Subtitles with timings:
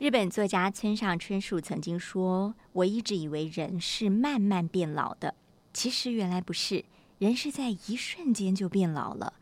[0.00, 5.34] 日本作家村上春树曾经说：“我一直以为人是慢慢变老的，
[5.74, 6.86] 其实原来不是，
[7.18, 9.34] 人是在一瞬间就变老了。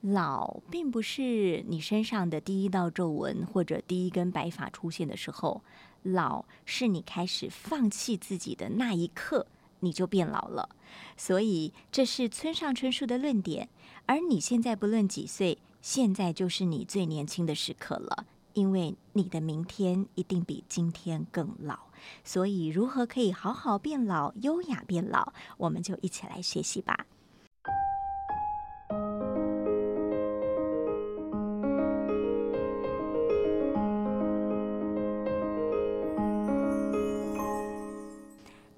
[0.00, 5.62] 老并不是你身上的第一道皱纹或者第一根白发出现的时候，
[6.02, 9.46] 老是你开始放弃自己的那一刻，
[9.78, 10.68] 你就变老了。
[11.16, 13.68] 所以这是村上春树的论点。
[14.06, 21.78] 而你现在不论几岁，现在就是你最年轻的时刻了。”因为你的明天一定比今天更老，
[22.24, 27.06] 所以如何可以好好变老、优雅变老，我们就一起来学习吧。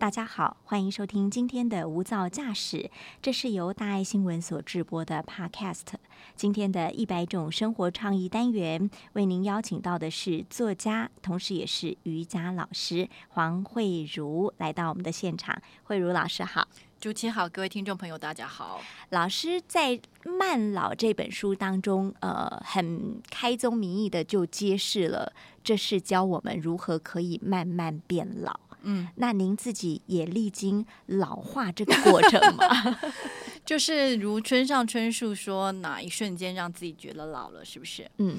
[0.04, 2.90] 大家好，欢迎收听今天的无噪驾驶，
[3.22, 5.94] 这是由大爱新闻所制播的 Podcast。
[6.36, 15.58] 今天的一百种生活创意单元，为您邀请到的是作家，同时也是瑜伽老师黄慧茹来到我们的现场。
[15.84, 16.68] 慧茹老师好，
[17.00, 18.83] 主持好，各位听众朋友大家好。
[19.08, 19.96] 老师在
[20.39, 28.61] 《慢老》这本书当中，呃，很开宗明义的就揭示了，这是教我们如何可以慢慢变老。
[28.84, 32.64] 嗯，那您自己也历经老化这个过程吗？
[33.64, 37.64] 就是如村上春树说，哪一瞬间让自己觉得老了？
[37.64, 38.10] 是不是？
[38.18, 38.36] 嗯，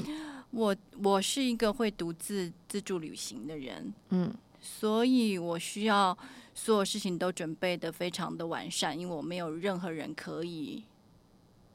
[0.52, 6.16] 我我是一个会独自自助旅行的人，嗯，所以我需要
[6.54, 10.84] 所有事情都准备的非常的完善，因为我没有任何人可以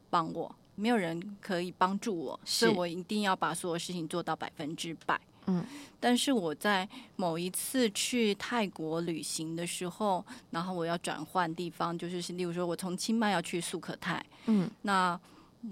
[0.09, 5.21] 帮我，没有人可以帮助我，所以我一定要把所有事情做到百分之百。
[5.51, 5.65] 嗯，
[5.99, 15.19] 但是我在某一次去泰国旅行的时候，然后我要转换地方，就是例如说我从清迈要去素可泰，嗯，那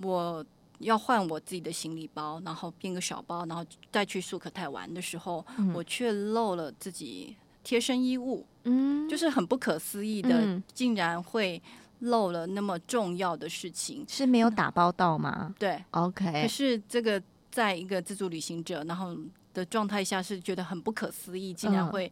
[0.03, 0.45] 我
[0.81, 11.61] 要换我自己的行李包，然后变个小包，然后再去素可泰玩的时候，我却漏了自己贴身衣物，嗯，就是很不可思议的，竟然会
[12.01, 15.55] 漏了那么重要的事情，是没有打包到吗？
[15.59, 19.17] 对，OK，可是这个在一个自助旅行者，然后。
[19.59, 22.11] 的状态下是觉得很不可思议，竟然会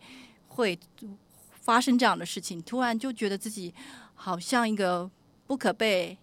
[0.49, 0.79] 会
[1.61, 2.61] 发生这样的事情。
[2.63, 3.73] 突然就觉得自己
[4.15, 5.09] 好像一个
[5.47, 6.19] 不可被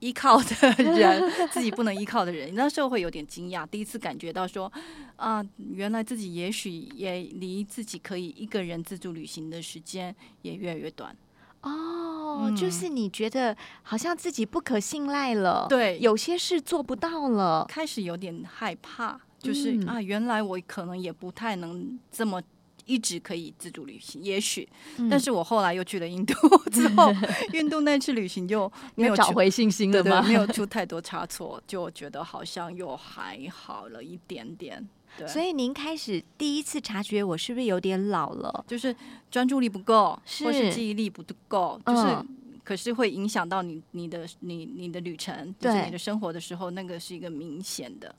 [0.00, 2.54] 依靠的 人，自己不能依靠的人。
[2.54, 4.70] 那时候会有点惊讶，第一次感觉到说
[5.16, 11.16] 啊，原来自己也许也离自己可以一个人自助旅行的时间也越来越短。
[11.62, 19.18] 哦，就是你觉得好像自己不可信赖了，对，有些事做不到了，开始有点害怕。
[19.44, 22.42] 就是啊，原来我可能也不太能这么
[22.86, 24.68] 一直可以自主旅行，也许，
[25.10, 26.34] 但是我后来又去了印度
[26.70, 27.12] 之后，
[27.54, 30.22] 印度那次旅行就没有找回信心了吗？
[30.22, 34.86] 没有 出太多差错，就觉得好像又还好了一点点。
[35.16, 38.64] 对，所以您开始第一次察觉我是不是有点老了？
[38.68, 38.94] 就是
[39.30, 42.16] 专注力不够，或是记忆力不够，就是
[42.62, 48.14] 可是会影响到你你的你你的旅程，就是你的生活的时候，那个是一个明显的。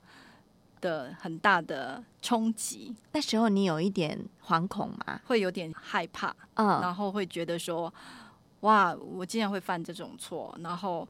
[0.85, 4.15] 的很大的冲击，那时候你有一点
[4.45, 5.19] 惶恐吗？
[5.25, 7.91] 会有点害怕，嗯，然后会觉得说，
[8.59, 11.07] 哇，我竟然会犯这种错，然后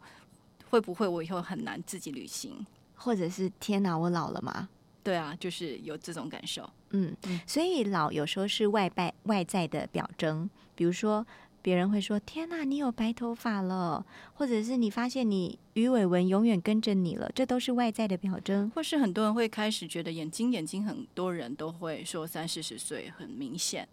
[0.69, 2.65] 会不会我以后很难自己旅行，
[2.95, 4.69] 或者是天哪，我老了吗？
[5.03, 7.13] 对啊，就是有这种感受，嗯，
[7.45, 11.25] 所以老有时候是外在外在的表征，比如说。
[11.65, 14.05] 别人会说：“天哪，你有白头发了！”
[14.35, 18.69] 或者是你发现你鱼尾纹永远跟着你了，这都是外在的表征。
[18.75, 23.87] 或是很多人会开始觉得眼睛，眼睛很多人都会说三四十岁很明显。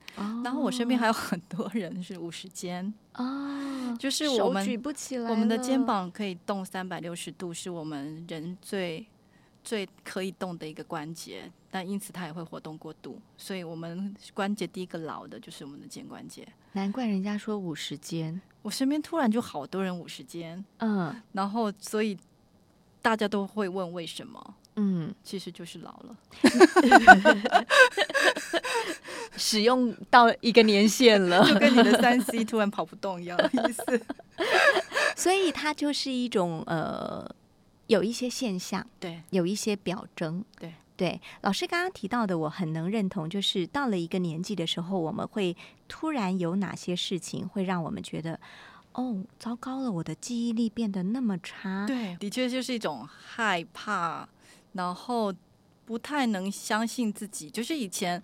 [0.45, 9.07] 然后我身边还有很多人是五十肩哦，就是我们举不起来，我们的肩膀可以动三百六十度，是我们人最。
[9.65, 16.47] 最可以动的一个关节，但因此它也会活动过度，所以我们关节第一个老的就是我们的肩关节。
[16.73, 22.19] 难怪人家说五十肩，我身边突然就好多人五十肩，嗯，然后所以
[23.01, 26.17] 大家都会问为什么，嗯，其实就是老了，
[29.37, 34.07] 使用到一个年限了， 就跟你的三 C 突然跑不动一样的意思，
[35.15, 37.33] 所以它就是一种呃。
[37.93, 41.21] 有一些现象，对，有一些表征，对对。
[41.43, 45.55] 老师刚刚提到的，我很能认同，就是到了一个年纪的时候，我们会
[45.87, 48.41] 突然有哪些事情会让我们觉得，
[48.95, 51.87] 哦，糟糕了，我的记忆力变得那么差。
[51.87, 54.27] 对，的确就是一种害怕，
[54.73, 55.33] 然后
[55.85, 57.51] 不太能相信自己。
[57.51, 58.23] 就是以前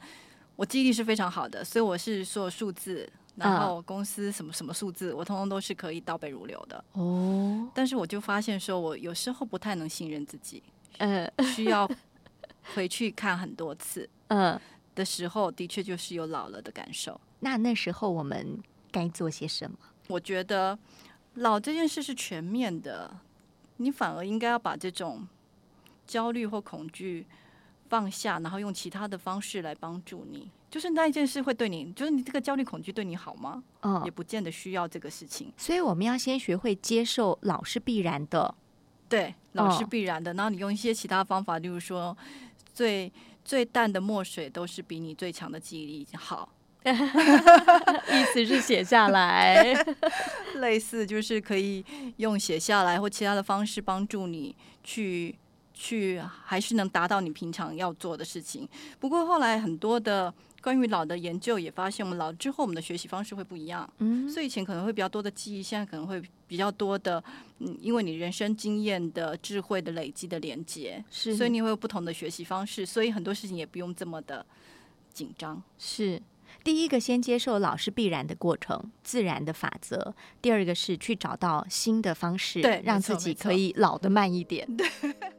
[0.56, 3.08] 我记忆力是非常好的，所以我是说数字。
[3.38, 7.70] 然后公司什么什么数字，我通通都是可以倒背如流的哦。
[7.74, 10.62] 但是我就发现说，我有时候不太能信任自己，
[10.98, 11.88] 呃，需要
[12.74, 14.60] 回去看很多次， 嗯，
[14.94, 17.20] 的时候，的确就是有老了的感受。
[17.40, 18.58] 那那时候我们
[18.90, 19.78] 该做些什么？
[20.08, 20.76] 我觉得
[21.34, 23.14] 老这件事是全面的，
[23.76, 25.26] 你反而应该要把这种
[26.06, 27.26] 焦虑或恐惧
[27.88, 30.50] 放下，然后用其他的方式来帮助你。
[30.70, 33.62] 就是那一件事会对你，就是你这个焦虑恐惧对你好吗？
[33.82, 35.52] 嗯，也不见得需要这个事情。
[35.56, 38.54] 所以我们要先学会接受老是必然的，
[39.08, 40.34] 对，老是必然的。
[40.34, 42.16] 然后你用一些其他方法，例如说
[42.74, 43.10] 最
[43.44, 46.52] 最淡的墨水都是比你最强的记忆力好。
[46.88, 49.74] 意思是写下来，
[50.56, 51.84] 类似就是可以
[52.18, 55.34] 用写下来或其他的方式帮助你去
[55.74, 58.66] 去，还是能达到你平常要做的事情。
[58.98, 60.32] 不过后来很多的
[60.68, 63.90] 关于老的研究也发现，我们老之后我们的学习方式会不一样。
[64.00, 67.24] 嗯，所以以前可能会比较多的记忆，现在可能会比较多的，
[67.60, 74.44] 嗯，因为你人生经验的智慧的累积的连接，是，所以你会有不同的学习方式，所以很多事情也不用这么的
[75.14, 75.62] 紧张。
[75.78, 76.20] 是。
[76.62, 80.12] 第一个，先接受老是必然的过程，自然的法则；
[80.42, 84.68] 第二个是去找到新的方式，对，让自己可以老的慢一点。
[84.76, 84.86] 对。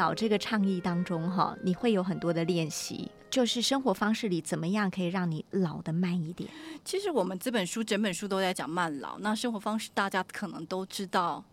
[0.00, 6.48] 老这个倡议当中，哈，你会有很多的练习，就是生活方式里怎么样可以让你老的慢一点。
[6.82, 11.44] 其实我们这本书整本书都在讲慢老，那生活方式大家可能都知道，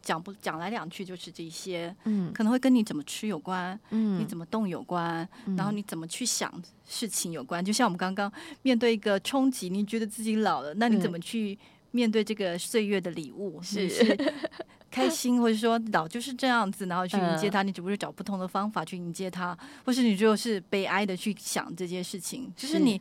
[0.00, 6.50] 讲不讲来讲去就是这些，嗯，可能会跟你怎么吃有关，嗯，你怎么动有关，然后你怎么去想
[6.88, 7.62] 事情有关。
[7.62, 11.58] 就像我们刚刚面对一个冲击，你觉得自己老了，那你怎么去
[11.90, 13.60] 面对这个岁月的礼物？
[13.60, 14.32] 是是。
[14.92, 19.56] 开心，或者说老就是这样子，然后去迎接他，你只不过是找不同的方法去迎接他，
[19.86, 22.52] 或是你就是悲哀的去想这件事情。
[22.54, 23.00] 就是你，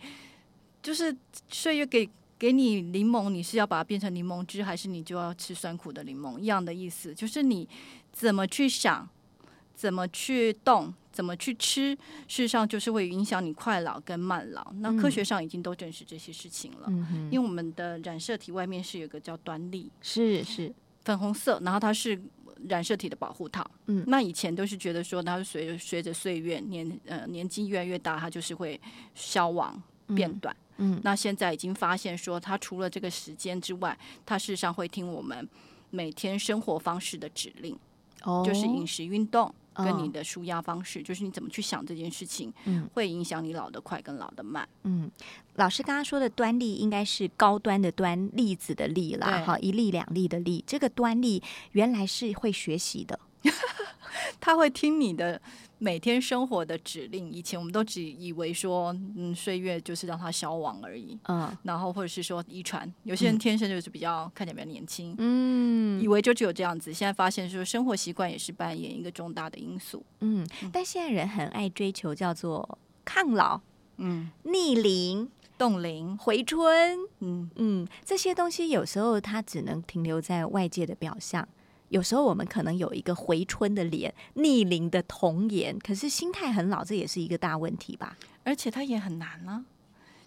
[0.81, 1.13] 就是
[1.49, 2.09] 岁月给
[2.39, 6.39] 给你柠檬，你是要把它变成柠檬汁，还是你就要吃酸苦的柠檬？
[6.39, 7.67] 一样的意思，就是你
[8.13, 9.07] 怎么去想，
[9.75, 11.93] 怎么去动，怎么去吃，
[12.27, 14.71] 事实上就是会影响你快老跟慢老。
[14.79, 16.87] 那科学上已经都证实这些事情了，
[17.29, 20.73] 因为我们的染色体外面是有个叫端粒，是是。
[21.03, 22.19] 粉红色，然后它是
[22.69, 23.69] 染色体的保护套。
[23.87, 28.79] 嗯，那以前都是觉得说，它随着随着岁月年呃年纪越来越大，它就是会
[29.15, 29.81] 消亡
[30.15, 30.55] 变短。
[30.77, 35.47] 嗯，那现在已经发现说，它除了这个时间之外，它事实上会听我们
[35.89, 37.77] 每天生活方式的指令，
[38.23, 39.53] 哦，就是饮食、运动。
[39.73, 44.67] 跟你的舒压方式，就是你怎么去想这件事情，嗯，会影响你老得快跟老得慢。
[44.83, 45.09] 嗯，
[45.55, 50.63] 老师刚刚说的端粒应该是高端的端，粒子的粒啦，哈，一粒两粒的粒。
[50.67, 51.41] 这个端粒
[51.71, 53.19] 原来是会学习的，
[54.39, 55.41] 他会听你的。
[55.83, 73.59] 每天生活的指令，以前我们都只以为说，嗯，岁月就是让它消亡而已，嗯，然后或者是说遗传，有些人天生就是比较看起来比较年轻，嗯，以为就只有这样子，现在发现说生活习惯也是扮演一个重大的因素，嗯，但现在人很爱追求叫做抗老，
[73.97, 77.49] 嗯，逆龄、冻龄、回春，嗯。
[77.55, 81.47] 嗯，这些东西有时候它只能停留在外界的表象。
[81.91, 88.17] 有时候我们可能有一个回春的脸，逆龄的童颜，可是心态很老，这也是一个大问题吧？
[88.45, 89.65] 而且它也很难呢。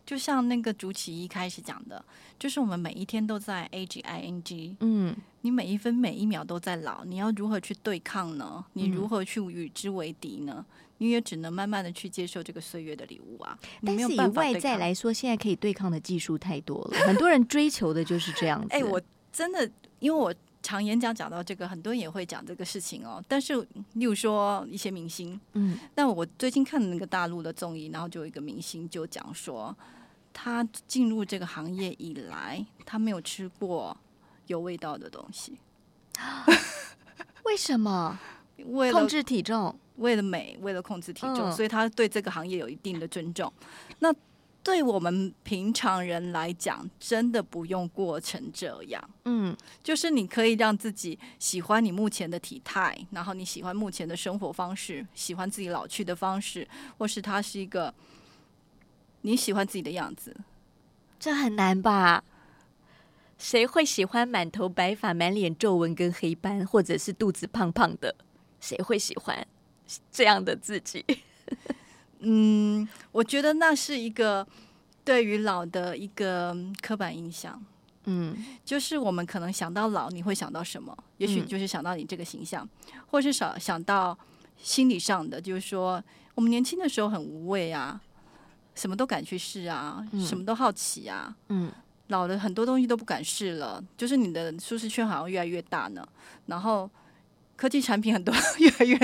[0.05, 2.05] 就像那个主起一开始讲的，
[2.39, 8.63] 就是我们每一天都在 A G I N G，嗯，你每一分每一秒都在老，你要如何去对抗呢？
[8.75, 10.67] 你如何去与之为敌呢？
[10.99, 13.59] 你也只能慢慢的去接受这个岁月的礼物啊。
[13.83, 18.69] 但是以外在来说，现在可以对抗的技术太多了， 很多人追求的就是这样子。
[18.73, 19.01] 哎，我
[19.33, 19.67] 真的
[20.01, 20.35] 因为我。
[20.65, 23.23] 常演讲讲到这个，很多人也会讲这个事情哦。
[23.29, 23.55] 但是，
[23.93, 29.77] 例如说一些明星，嗯，但我最近看的那个大陆的综艺，然后就有一个明星就讲说，
[30.33, 33.95] 他进入这个行业以来，他没有吃过
[34.47, 35.59] 有味道的东西。
[37.45, 38.19] 为什么？
[38.67, 43.53] 为了控制体重，为了美，为了控制体重，所以他对这个行业有一定的尊重。
[43.99, 44.11] 那
[44.65, 49.11] 对我们平常人来讲，真的不用过成这样。
[49.27, 56.67] 嗯，就是你可以让自己喜欢你目前的体态，然后你喜欢目前的生活方式，喜欢自己老去的方式，
[56.97, 57.93] 或是他是一个
[59.21, 60.35] 你喜欢自己的样子。
[61.21, 62.25] 这很难吧？
[63.37, 68.17] 谁会喜欢满头白发、满脸皱纹跟黑斑，或者是肚子胖胖的？
[68.61, 69.47] 谁会喜欢
[70.11, 71.05] 这样的自己？
[72.25, 74.47] 嗯，我觉得那是一个
[75.05, 77.63] 对于老的一个刻板印象。
[78.07, 80.97] 嗯，就是我们可能想到老，你会想到什么？
[81.19, 82.69] 也许就是想到你这个形象，
[83.07, 84.19] 或是少想到
[84.59, 86.03] 心理上的，就是说
[86.35, 88.01] 我们年轻的时候很无畏啊，
[88.75, 91.73] 什么都敢去试啊，什么都好奇啊，嗯，
[92.09, 96.07] 老了很多东西都不敢试了，就是你的舒适圈好像越来越大呢，
[96.47, 96.91] 然后。
[97.57, 98.97] 科技产品很多， 越来越，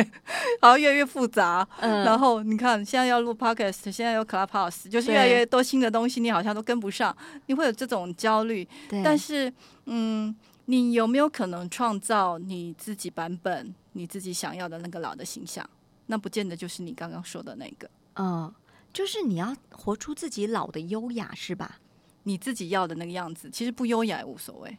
[0.60, 1.66] 好像越来越复杂。
[1.80, 7.16] 嗯，然后你看，现在要录 podcast，现在有 clubhouse，就是越来越多新的东西，你好像都跟不上，
[7.46, 8.66] 你会有这种焦虑。
[9.04, 9.52] 但是，
[9.86, 10.34] 嗯，
[10.66, 15.68] 你有没有可能创造你自己版本、你自己想要的那个老的形象？
[16.06, 17.88] 那不见得就是你刚刚说的那个。
[18.16, 18.52] 嗯，
[18.92, 21.78] 就是你要活出自己老的优雅，是吧？
[22.24, 24.76] 你自己要的那个样子，其实不优雅也无所谓。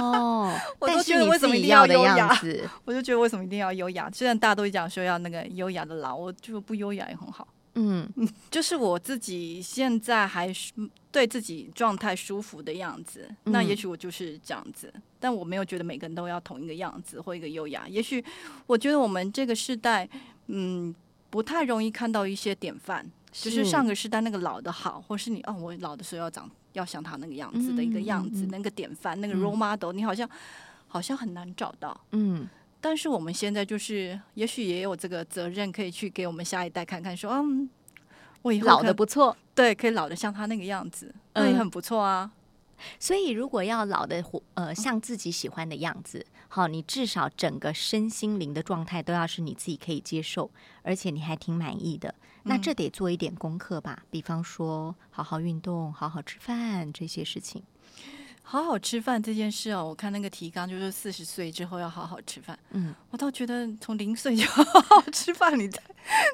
[0.00, 2.28] 哦， 我都觉得为什么一定要优雅？
[2.84, 4.10] 我就觉得为什么一定要优雅？
[4.10, 7.46] 虽然大家都讲说要那个优雅的老，我就不优雅也很好。
[7.74, 8.08] 嗯，
[8.50, 10.72] 就是我自己现在还是
[11.12, 14.92] 对自己状态舒服的样子，那也许我就是这样子。
[15.20, 17.86] 但我没有觉得每个人都要同一个样子或一个优雅。
[17.88, 18.24] 也许
[18.66, 20.08] 我觉得我们这个时代，
[20.46, 20.92] 嗯，
[21.30, 26.50] 不太容易看到一些典范，就是上个时代那个老的好，或是你哦，我老的时候要长。
[26.72, 30.28] 要像他那个样子的一个样子，那个典范，那个 role model，你好像
[30.86, 31.98] 好像很难找到。
[32.12, 32.46] 嗯，
[32.80, 37.68] 但是我们现在就是，也许也有这个责任，可以去给我们下一代看看，说，嗯，
[38.42, 42.30] 我以后老的不错，对，可以老的像他那个样子，那也很不错啊。
[43.00, 50.48] 所以，如果要老的呃像自己喜欢的样子，好，你至少整个身心灵的状态都要是你自己可以接受，
[50.82, 52.14] 而且你还挺满意的。
[52.48, 57.62] 那这得做一点功课吧，比方说好好运动、好好吃饭这些事情。
[58.42, 62.58] 好好吃饭这件事哦，我看那个提纲就是四十岁之后要好好吃饭。
[62.70, 65.78] 嗯，我倒觉得从零岁就 好好吃饭，你在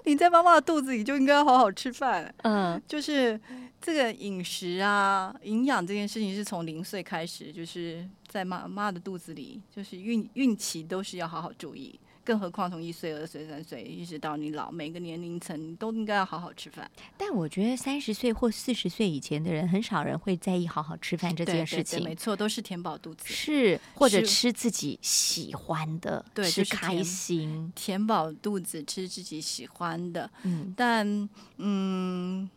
[0.04, 2.33] 你在妈妈的肚子里就应该要好好吃饭。
[2.42, 3.40] 嗯，就是
[3.80, 11.99] 这个饮食啊、营养这件事情是从零岁开始，就是在妈妈的肚子里，就是孕孕期都是要好好注意。
[12.25, 16.90] 更何况从一岁、二岁、三岁一直到你老，每个年龄层都应该要好好吃饭。
[17.19, 22.02] 但我觉得三十岁或四十岁以前的人，很少人会在意好好吃饭这件事情。
[22.02, 30.31] 没错，都是填饱肚子，是或者吃自己喜欢的，对，吃开心，填饱肚子吃自己喜欢的。
[30.45, 31.28] 嗯，但
[31.59, 32.49] 嗯，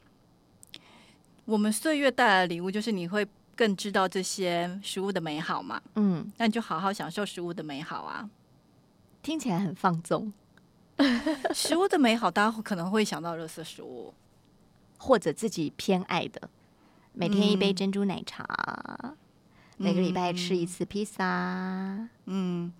[1.44, 5.82] 我们岁月带来的礼物就是你会更知道这些食物的美好嘛。
[5.96, 8.30] 嗯，那你就好好享受食物的美好啊。
[9.28, 10.32] 听起来很放纵，
[11.54, 14.14] 食物的美好，大家可能会想到热色食物，
[14.98, 16.50] 或者自己偏爱的，
[17.12, 18.48] 每天一杯珍珠奶茶，
[19.76, 22.08] 每个礼拜吃一次披萨。
[22.24, 22.72] 嗯，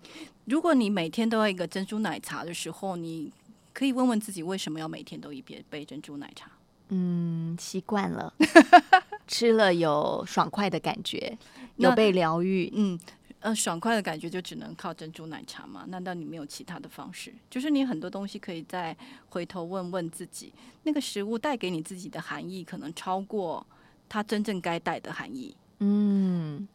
[0.46, 3.30] 如果你每天都要一个珍珠奶茶的时候，你
[3.74, 6.50] 可以问问自己，为什么要每天都一杯杯珍珠奶茶？
[6.88, 8.32] 嗯，习惯了，
[9.28, 11.36] 吃了有爽快的感觉，
[11.76, 12.72] 有被疗愈。
[12.74, 12.98] 嗯。
[13.40, 15.84] 呃，爽快的感觉就只能靠珍珠奶茶吗？
[15.88, 17.32] 难道你没有其他的方式？
[17.48, 18.96] 就是你很多东西可以再
[19.28, 20.52] 回头问问自己，
[20.82, 23.64] 那个食物带给你自己的含义，可能超过
[24.08, 25.56] 它真正该带的含义。
[25.78, 26.66] 嗯，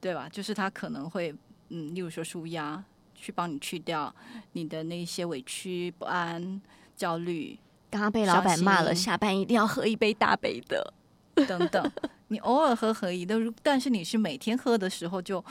[0.00, 0.28] 对吧？
[0.30, 1.34] 就是它可能会，
[1.68, 2.82] 嗯，例如说舒压，
[3.14, 4.14] 去帮你去掉
[4.52, 6.60] 你的那些委屈、不安、
[6.96, 7.58] 焦虑。
[7.90, 10.94] 刚刚被老板骂了，下班一定要喝一杯大杯的。
[11.46, 11.92] 等等，
[12.28, 15.44] 你偶尔喝可以的，但是你是每天喝的时候，就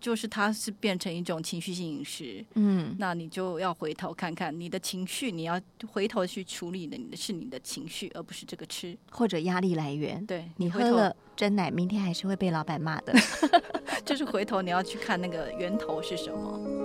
[0.00, 2.44] 就是它是变成一种情绪性饮食。
[2.54, 5.60] 嗯，那你就要回头看看你的情绪，你要
[5.92, 10.24] 回头去处理的，你的是你的情绪，而不是这个吃或者压力来源。
[10.26, 13.14] 对你喝了真奶，明天还是会被老板骂的。
[14.04, 16.77] 就是回头你要去看那个源头是什么。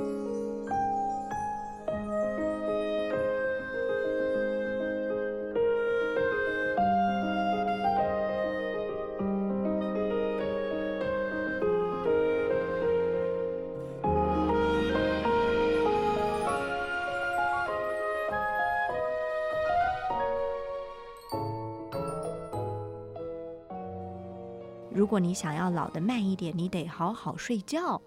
[25.13, 28.01] 果你想要老的慢一点，你得好好睡觉，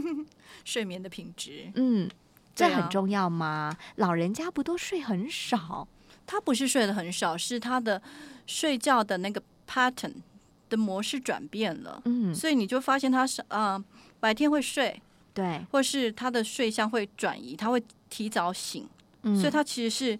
[0.66, 2.10] 睡眠的品质，嗯，
[2.54, 3.74] 这很重要吗？
[3.96, 5.88] 老人家不都睡很少？
[6.26, 8.02] 他不是睡得很少，是他的
[8.46, 10.12] 睡觉的那个 pattern
[10.68, 13.82] 的模式转变了，嗯，所以你就发现他是啊，
[14.20, 15.00] 白天会睡，
[15.32, 18.86] 对，或是他的睡相会转移，他会提早醒，
[19.22, 19.34] 嗯。
[19.34, 20.18] 所以他其实是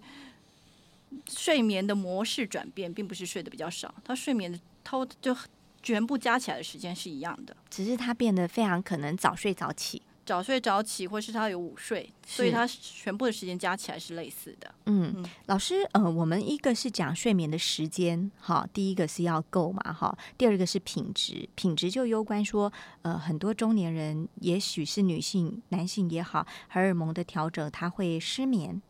[1.29, 5.37] 睡眠的模式转变，并不是睡得比较少，他睡眠的偷就。
[5.83, 10.01] 全部加起来的时间是一样的，只是他变得非常可能早睡早起。
[10.25, 14.73] 早睡早起，或是他有午睡，所以他全部的时间加起来是类似的。
[14.85, 22.71] 嗯，老师，呃，我们一个是讲睡眠的时间，哈，第一个是要够嘛，哈，第二个是品质，品质就攸关说，
[23.01, 28.81] 呃，很多中年人，也许是女性、男性也好，荷尔蒙的调整，他会失眠，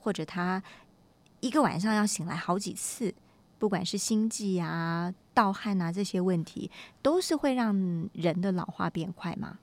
[0.00, 0.62] 或者他
[1.40, 3.14] 一个晚上要醒来好几次，
[3.62, 6.68] 不管是心悸啊、盗汗啊这些问题，
[7.00, 9.60] 都是会让人的老化变快吗？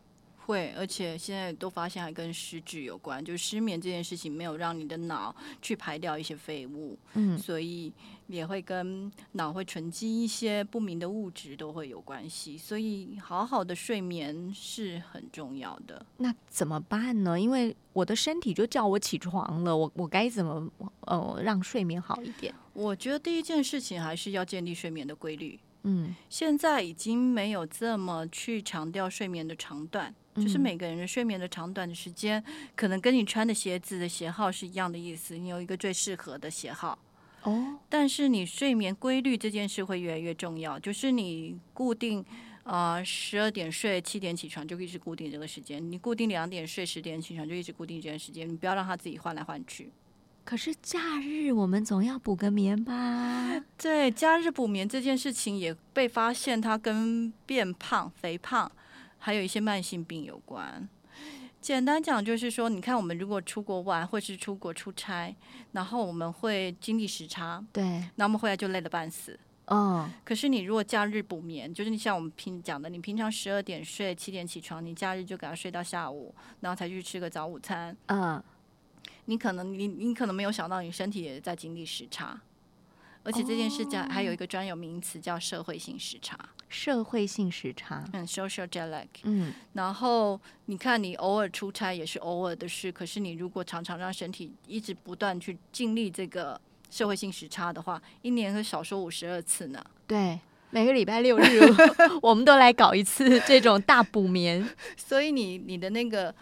[0.49, 7.93] 会，而且现在都发现还跟失智有关，就是失眠这件事情没有让你的脑去排掉一些废物，嗯，所以
[8.25, 16.03] 也会跟脑会沉积一些不明的物质都会有关系，所以好好的睡眠是很重要的。
[16.17, 17.39] 那怎么办呢？
[17.39, 20.67] 因为我的身体就叫我起床了，我我该怎么
[21.01, 22.51] 呃让睡眠好一点？
[22.73, 25.59] 我觉得第一件事情还是要建立睡眠的规律。
[25.83, 30.13] 嗯，现在已经没有这么去强调睡眠的长短。
[30.35, 32.41] 就是每个人的睡眠的长短的时间，
[32.75, 35.37] 可能跟你穿的鞋子的鞋号是一样的意思。
[35.37, 36.97] 你有一个最适合的鞋号
[37.43, 40.79] 哦，但是你睡眠规律这件事会越来越重要。
[40.79, 42.23] 就是你固定
[42.63, 45.91] 啊十二点睡，七点起床，就一直固定这个时间。
[45.91, 48.47] 你固定两点睡，十点起床，就一直固定这段时间。
[48.47, 49.89] 你不要让他自己换来换去。
[50.45, 53.61] 可是假日我们总要补个眠吧？
[53.77, 58.71] 对，假日补眠这件事情也被发现，它跟变胖、肥胖。
[59.19, 60.89] 还有一些慢性病有关。
[61.61, 65.35] 简单讲就是说，你看我们如果出国玩或是出国出差，
[65.73, 69.37] 然后我们会经历时差，对，那我们回来就累得半死。
[69.65, 70.09] 嗯。
[70.23, 77.95] 可是你如果假日补眠，就是你像我们平讲的，你平常十二点睡，七点起床，你假日就给他睡到下午，然后才去吃个早午餐。
[78.07, 78.41] 嗯。
[79.25, 82.41] 你可能你你可能没有想到，你身体也在经历时差，
[83.21, 86.35] 而且这件事叫还有一个专有名词叫社会性时差。
[86.69, 96.61] 社会性时差，嗯，social jet lag，嗯，然后你看，你偶尔出差也是偶尔的事，可是你如果常常让身体一直不断去经历这个
[96.91, 99.83] 社会性时差的话，一年可少说五十二次呢。
[100.05, 101.59] 对，每个礼拜六日
[102.21, 104.63] 我们都来搞一次这种大补眠，
[104.95, 106.33] 所以你你的那个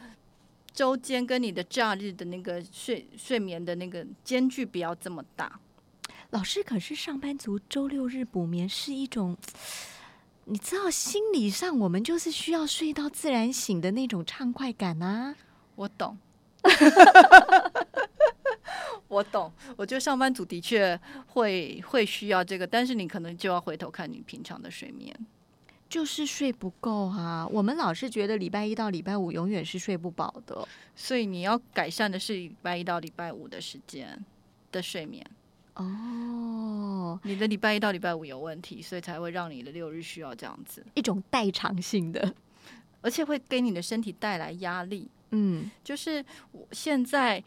[0.74, 5.60] 周间跟你的假日的那个睡睡眠的那个间距不要这么大。
[6.32, 9.38] 老师，可是上班族周六日补眠是一种。
[10.50, 15.36] 你知道，心理上我们就是需要睡到自然醒的那种畅快感啊！
[15.76, 16.18] 我懂，
[19.10, 19.52] 我懂。
[19.76, 25.14] 我觉得上班族的确会会需要这个，但是你可能就要回头看你平常的睡眠，
[25.90, 27.46] 就是睡不够啊。
[27.52, 34.18] 我们老是觉得礼拜一到礼拜五永远是睡不饱的，所以你要改善的是礼拜一到礼拜五的时间
[34.72, 35.30] 的睡眠。
[35.78, 42.34] 哦，你的礼拜一到礼拜五有问题，所以才会让你的六日需要这样子一种代偿性的，
[43.02, 45.08] 而且会给你的身体带来压力。
[45.32, 47.44] 嗯，就是我现在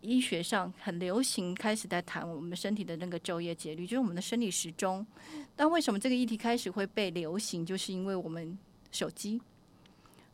[0.00, 5.06] 医学上很流行，开始在谈我们身体的那个昼夜节律，就是我们的生理时钟。
[5.54, 7.66] 但为什么这个议题开始会被流行？
[7.66, 8.58] 就是因为我们
[8.90, 9.38] 手机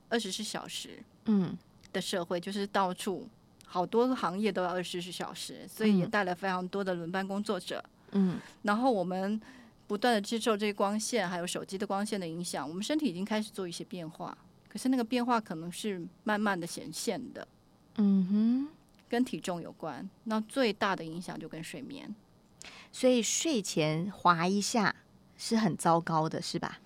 [0.09, 1.59] 二十四小时，嗯，
[1.93, 3.29] 的社会就是到处。
[3.73, 7.83] 好多行业都要二十四小时，所以也带来非常多的轮班工作者。
[8.11, 9.41] 嗯，然后我们
[9.87, 14.37] 不断的接受这些光线，还有手机的光线的影响，我们身体已经开始做一些变化。
[14.69, 17.47] 可是那个变化可能是慢慢的显现的。
[17.99, 18.69] 嗯哼，
[19.09, 20.11] 跟体重有关。
[20.25, 22.13] 那最大的影响就跟睡眠。
[22.91, 24.97] 所以睡前滑一下
[25.39, 26.81] 是很糟糕的，是吧？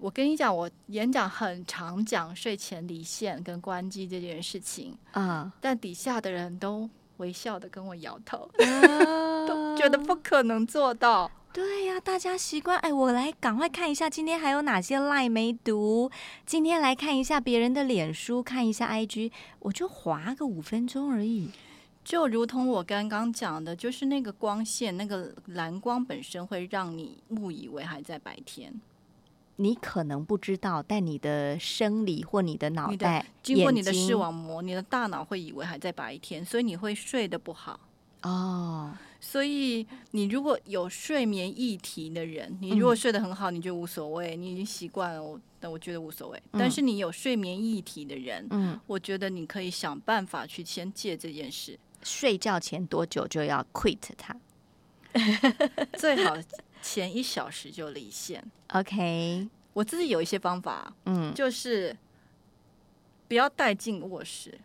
[0.00, 8.50] 我跟你讲，我演讲很常讲睡前离线跟关机这件事情啊，但底下的人都微笑的跟我摇头，
[9.46, 11.30] 都觉得不可能做到。
[11.52, 16.10] 对呀，大家习惯哎，我来赶快看一下今天还有哪些赖没读，
[16.46, 21.50] 今天来看一下别人的脸书，看一下 IG，我就划个五分钟而已。
[22.02, 28.80] 就如同我刚刚讲的，就是那个光线，那个蓝光本身会让你误以为还在白天。
[29.60, 37.78] 你可能不知道，但你的生理或你的脑袋经过你的视网膜，你的大脑会以为还在白天，所以你会睡得不好。
[38.22, 45.22] 哦，所以你如果有睡眠议题的人，你如果睡得很好，你就无所谓，你已经习惯了。
[45.22, 46.42] 我但我觉得无所谓。
[46.52, 51.78] 但是你有睡眠议题的人，嗯，我觉得你可以想办法去先戒这件事。
[52.02, 54.34] 睡觉前多久就要 quit 它？
[55.98, 56.34] 最好。
[56.82, 59.48] 前一小时就离线，OK。
[59.72, 61.96] 我自己有一些方法，嗯，就是
[63.28, 64.58] 不要带进卧室。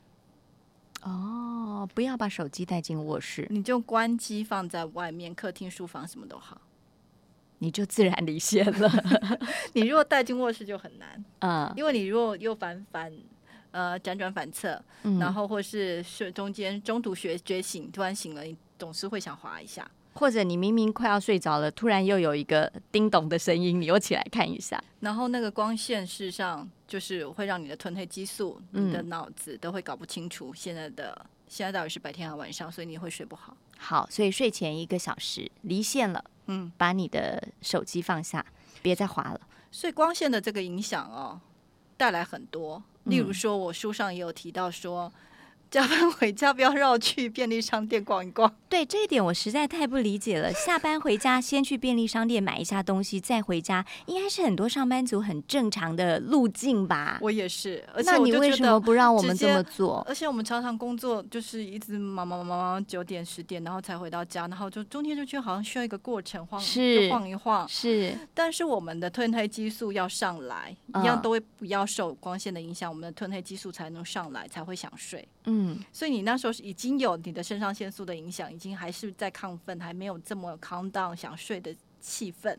[1.04, 6.60] 哦，不要把手机带进卧室，你就关机放在外面，客厅、书房什么都好，
[7.60, 8.92] 你就自然离线了。
[9.74, 13.14] 你如果带进卧室就很难，嗯，因为你如果又反反
[13.70, 14.82] 呃辗转反侧，
[15.20, 19.88] 然后或是是中间中途学觉醒，突然醒了，你总是会想滑一下。
[20.16, 24.82] 或者你明明快要睡着了，突然又有一个叮咚的声音，你又起来看一下。
[25.02, 33.56] 然后那个光线事实上就是会让你的褪黑激素、你的脑子都会搞不清楚现在的现在到底是白天还是晚上，所以你会睡不好。
[33.78, 38.44] 好，所以睡前一个小时离线了，嗯，把你的手机放下，
[38.82, 39.42] 别再滑了。
[39.70, 41.40] 所以光线的这个影响哦，
[41.98, 42.82] 带来很多。
[43.04, 45.12] 例如说，我书上也有提到说。
[45.70, 48.54] 加班回家不要绕去便利商店逛一逛。
[48.70, 50.52] 对这一点我实在太不理解了。
[50.54, 57.20] 下班回家先去便利商店买一下东西再回家，应该是很多上班族很正常的路径吧？
[57.22, 57.84] 我也是。
[58.06, 60.06] 那你为什么不让我们这么做？
[60.08, 68.18] 而且我们常常工作就是一直忙忙忙忙九点十点，然后才回到家，然后就中间就觉得好像需要一个过程，晃是晃一晃是。
[68.34, 75.28] 但是我们的褪黑激素要上来，一样都会不要受光线的影响，我们的褪黑激素才能上来，才会想睡。
[75.46, 82.56] 嗯，所以你那时候已经有你的肾上腺素的影响，已经还是在亢奋，还没有这么 calm down 想睡的气氛。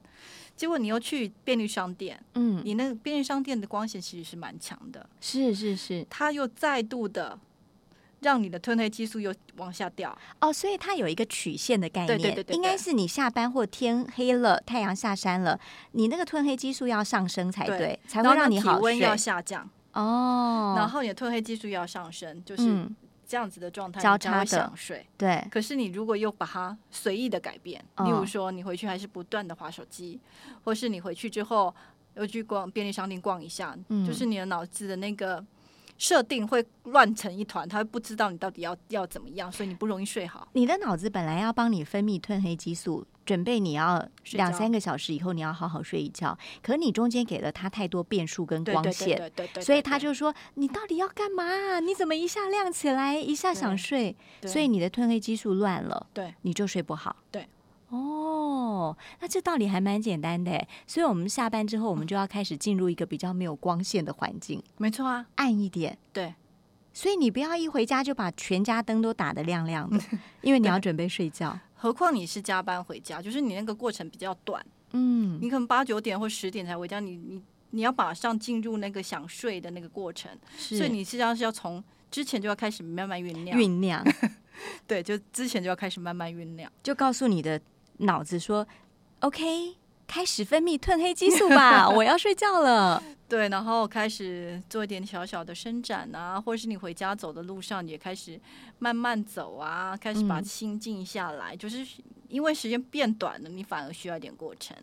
[0.57, 7.39] 结果你又去便利商店，嗯，你那个便利商店的光线其实是蛮强的，是是是，它又再度的
[8.21, 10.17] 让你的褪黑激素又往下掉。
[10.41, 15.61] 哦，所以它有一个曲线的概念，对对对，应该是你下班或天黑了，太阳下山了，
[15.93, 19.69] 你那个褪黑激素要上升才对，才会让你好温要下降。
[19.97, 22.87] 哦，然后你的褪黑激素要上升，就是
[23.27, 25.07] 这样子的状态，交叉的想睡。
[25.17, 30.21] 对，可是你如果又把它随意的改变，例如说你回去还是不断的划手机，
[30.65, 31.75] 或是你回去之后
[32.15, 35.45] 又去逛便利商店逛一下，就是你的脑子的那个。
[35.99, 40.47] 设定会乱成一团，他会不知道你到底要要怎么样，所以你不容易睡好。
[40.53, 51.81] 你的脑子本来要帮你分泌褪黑激素，准备你要两三个小时以后你要好好睡一觉，可你中间给了他太多变数跟光线，所以他就说你到底要干嘛？
[51.81, 54.17] 你怎么一下亮起来，一下想睡？
[54.47, 57.17] 所以你的褪黑激素乱了，对，你就睡不好。
[57.31, 57.47] 对。
[57.89, 64.61] 哦，那这道理还蛮简单的，所以我们下班之后，我们就要开始进入一个比较没有光线的环境。
[64.77, 65.97] 没错啊，暗一点。
[66.13, 66.35] 对，
[66.93, 70.05] 所以你不要一回家就把全家灯都打得亮亮的，
[70.43, 71.57] 因为你要准备睡觉。
[71.77, 74.65] 何况你是加班回家，就是你那个过程比较短。
[74.93, 83.59] 嗯，你可能八九点或十点才回家，你你你要马上进入那个想睡的那个过程，所以你实际上是要从之前就要开始慢慢酝酿。
[83.59, 84.05] 酝酿，
[84.87, 87.61] 对，就之前就要开始慢慢酝酿，就告诉你的。
[88.01, 88.69] 脑子说
[89.21, 89.75] ：“OK，
[90.07, 98.41] 开始分泌褪黑激素吧， 我要睡觉了。”对，然后开始做一点小小的伸展啊，或者是你回家走的路上也开始
[98.79, 101.57] 慢慢走啊，开始把心静下来。
[101.57, 101.85] 就是
[102.29, 104.77] 因为时间变短了，你反而需要一点过程。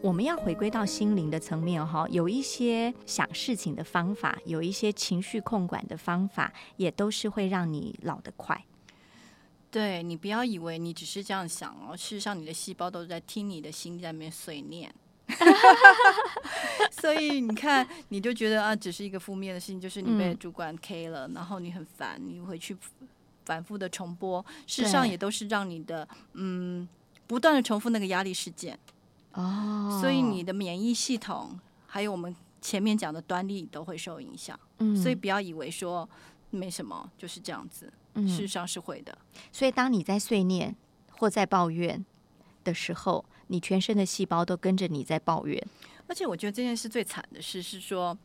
[0.00, 8.64] 我们要回归到心灵的层面哈，有一些想事情的方法，有一些情绪控管的方法，也都是会让你老得快。
[9.70, 14.94] 对你不要以为你只是这样想哦，事实上你的细胞都在听你的心在那边碎念。
[16.90, 22.74] 所以你看，你就觉得啊，只是一个负面的事情，就是你被主管 K 了，然后你很烦，你回去
[23.44, 26.88] 反复的重播，事实上也都是让你的嗯
[27.26, 28.78] 不断的重复那个压力事件。
[29.40, 34.58] 哦，所以你的免疫系统还有我们前面讲的端粒都会受影响。
[34.78, 36.08] 嗯，所以不要以为说
[36.50, 37.92] 没什么，就是这样子。
[38.14, 39.16] 嗯，事实上是会的。
[39.52, 40.74] 所以当你在碎念
[41.12, 42.04] 或在抱怨
[42.64, 45.64] 的时候，你全身的细胞都跟着你在抱怨。
[46.08, 48.18] 而且我觉得这件事最惨的事是说，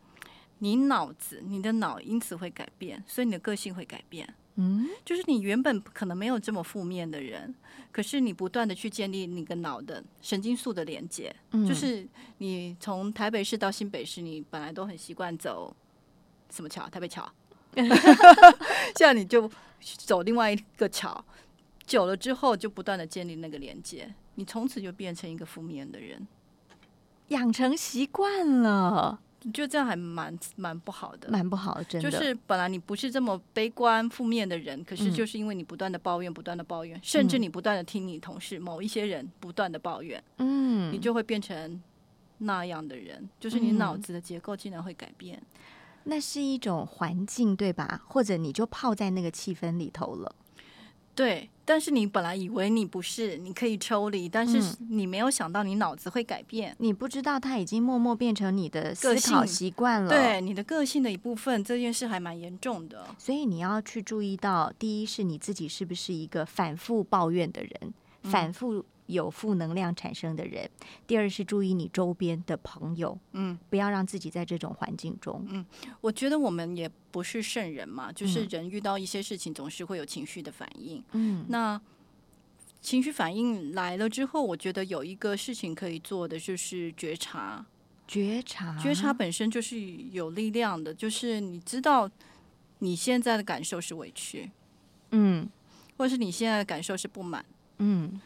[0.59, 4.33] 你脑子、你的脑因此会改变，所以你的个性会改变。
[4.55, 7.53] 嗯，就是你原本可能没有这么负面的人，
[7.91, 11.35] 可是你不断的去建立你跟脑的神经素的连接，
[11.67, 15.75] 就是你从台北市到新北市，你本来都很习惯走
[16.51, 16.87] 什么桥？
[16.87, 17.27] 台北桥，
[17.73, 19.49] 现在你就
[19.81, 21.25] 走另外一个桥，
[21.87, 26.27] 久了之后就不断的建立那个连接，你从此就变成一个负面的人，
[27.29, 29.19] 养成习惯了。
[29.51, 32.09] 就这样还蛮蛮不好的，蛮不好的，真的。
[32.09, 41.81] 就是本来你不是这么悲观负面的人，可是就是因为你不断的抱怨，不断的抱怨，甚至你不断的听你同事某一些人不断的抱怨，嗯，你就会变成
[42.37, 43.27] 那样的人。
[43.39, 45.41] 就是你脑子的结构竟然会改变，
[46.03, 48.01] 那是一种环境，对吧？
[48.07, 50.35] 或者你就泡在那个气氛里头了。
[51.15, 51.49] 对。
[51.65, 63.07] 但是你本来以为你不是，你可以抽离，但是你没有想到你脑子会改变，你不知道它已经默默变成你的思考习惯了，对你的个性的一部分，这件事还蛮严重的。
[63.17, 68.83] 所以你要去注意到，第一是你自己是不是一个反复抱怨的人，反复。
[69.07, 70.69] 有负能量产生的人，
[71.05, 75.45] 第二是注意你周边的朋友，嗯，不要让自己在这种环境中。
[75.49, 75.65] 嗯，
[75.99, 81.03] 我觉得我们也不是圣人嘛，就是人遇到一些事情总是会有情绪的反应。
[81.11, 81.79] 嗯，那
[82.81, 87.65] 情绪反应来了之后，我觉得有一个事情可以做的就是觉察，
[88.07, 89.79] 觉察，觉察本身就是
[90.11, 92.09] 有力量的，就是你知道
[92.79, 94.49] 你现在的感受是委屈，
[95.11, 95.49] 嗯，
[95.97, 97.45] 或者是你现在的感受是不满，
[97.79, 98.19] 嗯。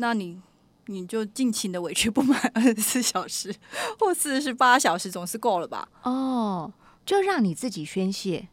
[0.00, 0.40] 那你
[0.86, 3.54] 你就尽情的委屈不满 二十四小时
[3.98, 5.86] 或四十八小时总是够了吧？
[6.02, 6.72] 哦，
[7.04, 8.48] 就让你自己宣泄。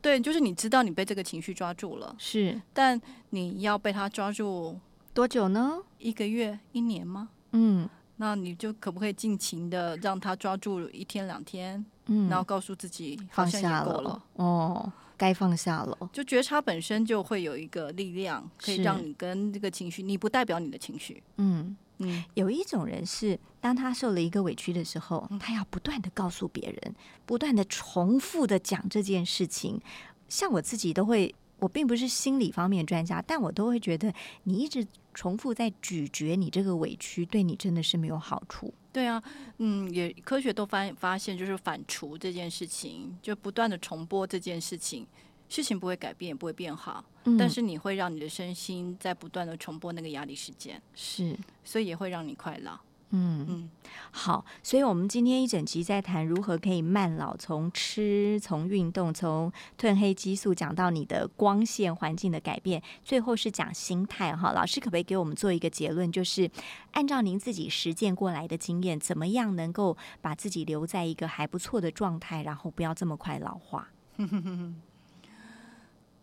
[0.00, 4.78] 对，就是你知道你被这个情绪抓住了，是，但你要被他抓住
[5.12, 5.78] 多久呢？
[5.98, 7.28] 一个月、一年吗？
[7.52, 11.84] 嗯，那你就可不可以尽情的让他抓住一天两天？
[12.06, 14.22] 嗯，然后告诉自己放下了。
[14.34, 14.92] 哦。
[15.22, 21.22] 该放下了，就觉察本身就会有一个力量，可以让你跟这个情绪，你不代表你的情绪。
[21.36, 29.80] 嗯嗯，有一种人是，当他受了一个委屈的时候，他要不断的告诉别人，不断的重复的讲这件事情。
[30.28, 38.74] 像我自己都会，我并不是心理方面专家，但我都会觉得，你一直重复在咀嚼你这个委屈，对你真的是没有好处。
[38.92, 39.22] 对啊，
[39.58, 45.06] 嗯，也科学都发发现，就是反刍这件事情，就不断的重播这件事情，
[45.48, 47.04] 事情不会改变，也不会变好，
[47.38, 52.76] 但是你会让你的身心在不断的重播那个压力事件，是，所以也会让你快乐。
[53.14, 53.70] 嗯嗯，
[54.10, 64.52] 好，所以我们今天一整集在谈如何可以慢老，从吃、从运动、从褪黑激素讲到你的光线环境的改变，最后是讲心态哈。
[64.52, 66.50] 老师可不可以给我们做一个结论，就是
[66.92, 73.88] 按照您自己实践过来的经验，怎么样能够把自己留在一个还不错的状态，然后不要这么快老化？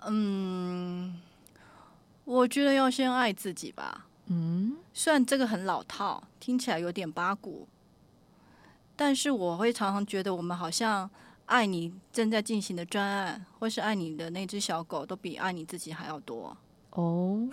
[0.08, 1.22] 嗯，
[2.24, 4.08] 我觉得要先爱自己吧。
[4.32, 7.68] 嗯，虽然这个很老套，听起来有点八股，
[8.96, 11.10] 但是我会常常觉得，我们好像
[11.48, 16.56] 爱你正在进行的专案，或是爱你的那只小狗，都比爱你自己还要多。
[16.92, 17.48] 哦，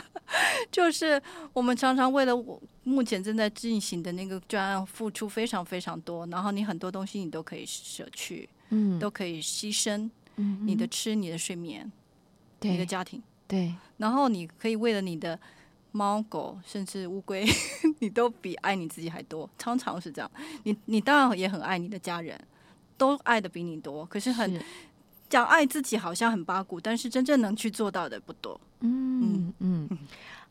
[0.70, 1.22] 就是
[1.54, 11.90] 我们常常为了我目前正在进行的那个专案付出非常非常多，然后你很多东西你都可以舍去，嗯，都可以牺牲，嗯，你的吃，你的睡眠，
[12.60, 15.40] 你的家庭，对，然后你可以为了你的。
[15.92, 17.44] 猫狗甚至乌龟，
[18.00, 20.30] 你都比爱你自己还多，常常是这样。
[20.64, 22.40] 你你当然也很爱你的家人，
[22.96, 24.04] 都爱的比你多。
[24.06, 24.60] 可是很
[25.28, 28.60] 讲爱自己好像很八股，但是真正能去做到的不多。
[28.80, 29.88] 嗯嗯。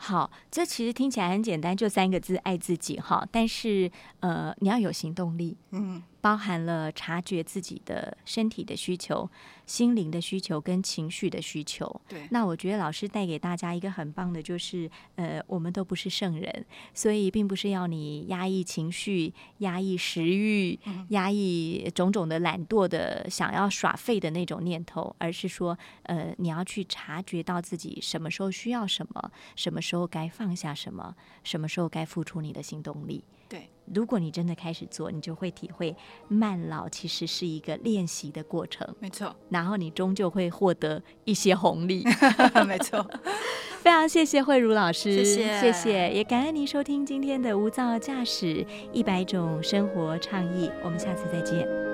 [0.02, 2.98] 好，这其实听起来很简单，就三个字：爱自己。
[2.98, 9.30] 哈，但是呃，你要有行动力，嗯，包含了察觉自己的身体的需求、
[9.66, 12.02] 心灵的需求跟情绪的需求。
[12.08, 20.80] 对，那我觉得老师带给大家一个很棒的，就是呃，我们都不是圣人，所以并不是要你压抑情绪、压抑食欲、
[21.10, 29.80] 压抑种种的懒惰的想要耍废的那种念头，而是说，呃，你要去察觉到自己什么时候需要什么，什么。
[29.90, 31.16] 时候该放下什么？
[31.42, 33.24] 什么时候该付出你的行动力？
[33.48, 35.96] 对，如果你真的开始做，你就会体会
[36.28, 38.88] 慢老其实是一个练习的过程。
[39.00, 42.04] 没错，然后你终究会获得一些红利。
[42.68, 43.06] 没错，
[43.82, 50.70] 非常谢谢慧茹老师，谢谢，谢谢，也感恩您收听今天的无噪驾驶一百种生活倡议。
[50.84, 51.89] 我们下次再见。